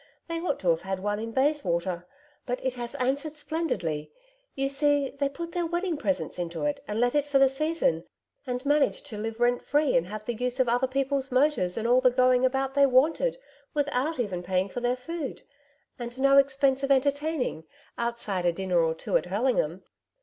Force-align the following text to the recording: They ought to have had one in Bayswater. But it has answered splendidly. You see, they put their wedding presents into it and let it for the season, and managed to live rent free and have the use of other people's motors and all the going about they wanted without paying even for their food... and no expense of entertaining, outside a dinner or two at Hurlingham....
They 0.27 0.41
ought 0.41 0.59
to 0.61 0.69
have 0.71 0.81
had 0.81 0.99
one 0.99 1.19
in 1.19 1.31
Bayswater. 1.31 2.07
But 2.47 2.65
it 2.65 2.73
has 2.73 2.95
answered 2.95 3.33
splendidly. 3.33 4.11
You 4.55 4.67
see, 4.67 5.11
they 5.11 5.29
put 5.29 5.51
their 5.51 5.67
wedding 5.67 5.95
presents 5.95 6.39
into 6.39 6.65
it 6.65 6.83
and 6.87 6.99
let 6.99 7.13
it 7.13 7.27
for 7.27 7.37
the 7.37 7.47
season, 7.47 8.05
and 8.47 8.65
managed 8.65 9.05
to 9.05 9.17
live 9.19 9.39
rent 9.39 9.61
free 9.61 9.95
and 9.95 10.07
have 10.07 10.25
the 10.25 10.33
use 10.33 10.59
of 10.59 10.67
other 10.67 10.87
people's 10.87 11.31
motors 11.31 11.77
and 11.77 11.87
all 11.87 12.01
the 12.01 12.09
going 12.09 12.43
about 12.43 12.73
they 12.73 12.87
wanted 12.87 13.37
without 13.75 14.15
paying 14.15 14.41
even 14.43 14.69
for 14.69 14.79
their 14.79 14.95
food... 14.95 15.43
and 15.99 16.19
no 16.19 16.37
expense 16.37 16.81
of 16.81 16.89
entertaining, 16.89 17.65
outside 17.95 18.47
a 18.47 18.51
dinner 18.51 18.79
or 18.81 18.95
two 18.95 19.17
at 19.17 19.25
Hurlingham.... 19.27 19.83